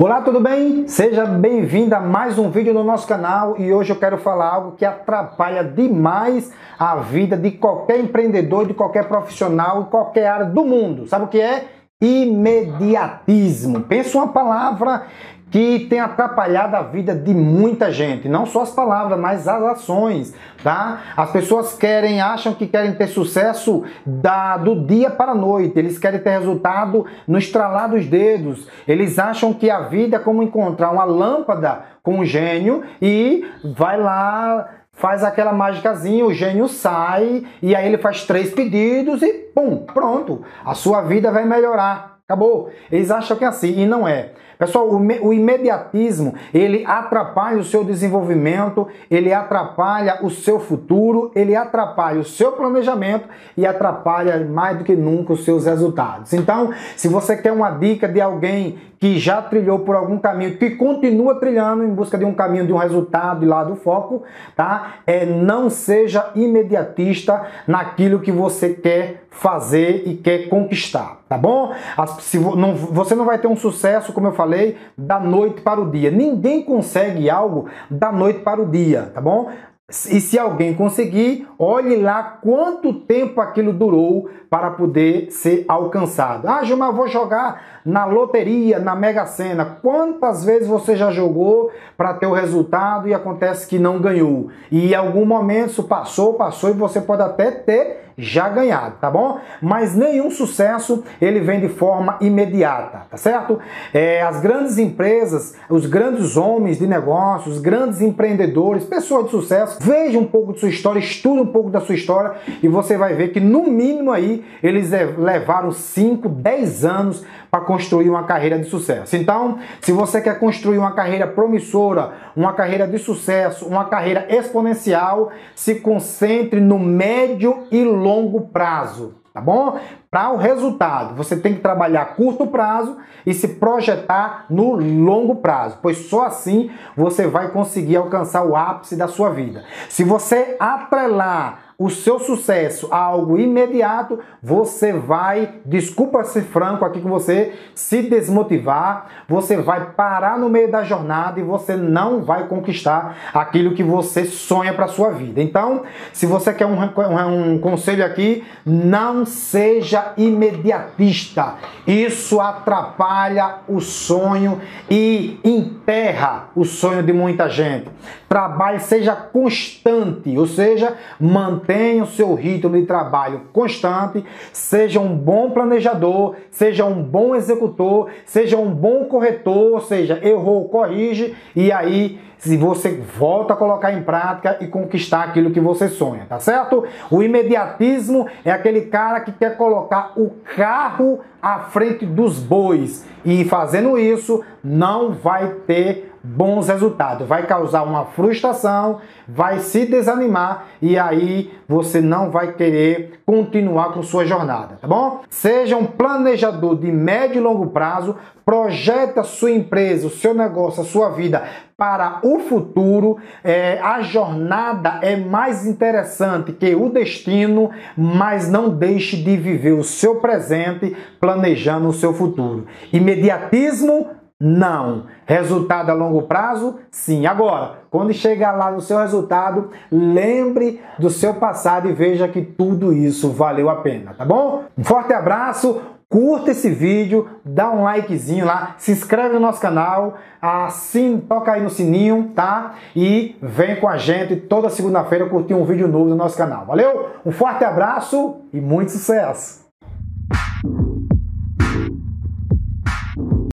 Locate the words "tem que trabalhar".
131.36-132.16